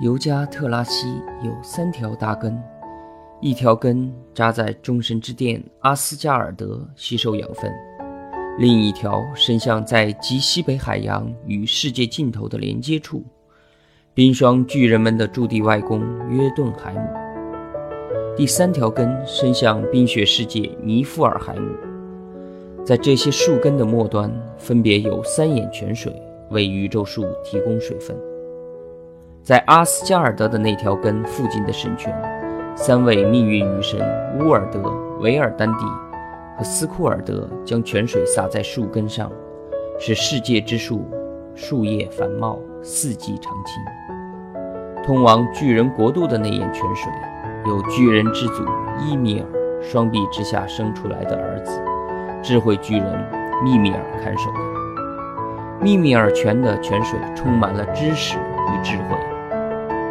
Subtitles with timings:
[0.00, 2.60] 尤加特拉西有三条大根，
[3.40, 7.72] 一条根扎在众神之殿阿斯加尔德吸收养分，
[8.58, 13.22] 另一条伸向在极西北海洋与世界尽头的连接处——
[14.14, 17.00] 冰霜巨人们的驻地外公约顿海姆。
[18.36, 21.70] 第三条根伸向冰雪世界尼夫尔海姆。
[22.84, 26.12] 在这些树根的末端，分别有三眼泉水
[26.50, 28.14] 为宇宙树提供水分。
[29.44, 32.10] 在阿斯加尔德的那条根附近的神泉，
[32.74, 34.00] 三位命运女神
[34.38, 34.80] 乌尔德、
[35.20, 35.84] 维尔丹蒂
[36.56, 39.30] 和斯库尔德将泉水洒在树根上，
[39.98, 41.06] 使世界之树
[41.54, 45.04] 树叶繁茂，四季常青。
[45.04, 47.12] 通往巨人国度的那眼泉水，
[47.66, 48.64] 有巨人之祖
[48.98, 51.82] 伊米尔双臂之下生出来的儿子，
[52.42, 54.58] 智慧巨人密米尔看守的。
[55.82, 59.33] 密米尔泉的泉水充满了知识与智慧。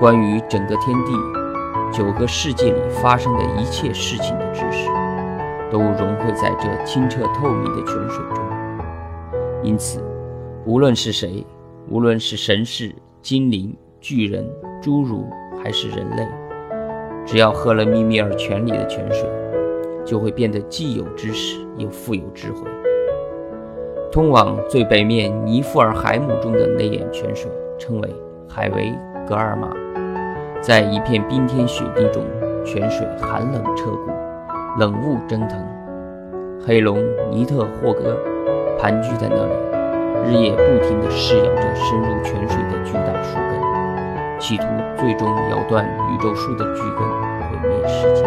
[0.00, 1.12] 关于整个天地、
[1.92, 4.88] 九个世界里发生的一切事情的知识，
[5.70, 8.42] 都融汇在这清澈透明的泉水中。
[9.62, 10.02] 因此，
[10.64, 11.44] 无论是谁，
[11.90, 14.42] 无论是神士、精灵、巨人、
[14.82, 15.28] 侏儒，
[15.62, 16.26] 还是人类，
[17.26, 19.28] 只要喝了密米尔泉里的泉水，
[20.02, 22.62] 就会变得既有知识又富有智慧。
[24.10, 28.08] 通往最北面尼夫尔海姆中的那眼泉水，称为
[28.48, 28.94] 海维
[29.28, 29.68] 格尔玛。
[30.62, 32.22] 在一片冰天雪地中，
[32.66, 34.10] 泉水寒冷彻骨，
[34.78, 35.58] 冷雾蒸腾。
[36.66, 36.98] 黑龙
[37.30, 38.14] 尼特霍格
[38.78, 39.52] 盘踞在那里，
[40.22, 44.66] 日夜不停地试养着深入泉水的巨大树根，企图
[44.98, 47.08] 最终咬断宇宙树的巨根，
[47.48, 48.22] 毁灭世界。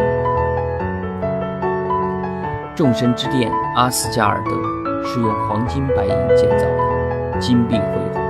[2.75, 4.51] 众神之殿阿斯加尔德
[5.05, 8.23] 是用黄金白银建造的，金碧辉煌。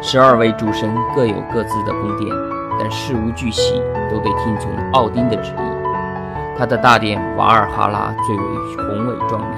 [0.00, 2.34] 十二位主神各有各自的宫殿。
[2.80, 3.74] 但事无巨细
[4.10, 6.56] 都得听从奥丁的旨意。
[6.56, 8.42] 他的大殿瓦尔哈拉最为
[8.76, 9.54] 宏伟壮丽，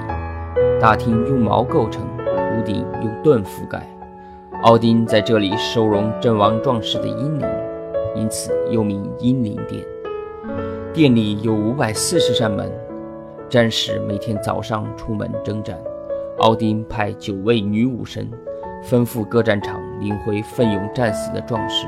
[0.81, 3.81] 大厅用毛构成，屋顶用盾覆盖。
[4.63, 7.49] 奥丁在这里收容阵亡壮士的英灵，
[8.17, 9.85] 因此又名英灵殿。
[10.93, 12.71] 殿里有五百四十扇门，
[13.49, 15.79] 战士每天早上出门征战。
[16.39, 18.29] 奥丁派九位女武神，
[18.85, 21.87] 吩咐各战场领回奋勇战死的壮士。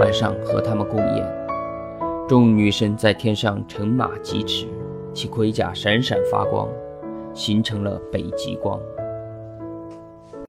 [0.00, 1.46] 晚上和他们共宴，
[2.26, 4.66] 众女神在天上乘马疾驰，
[5.12, 6.66] 其盔甲闪闪发光，
[7.34, 8.80] 形成了北极光。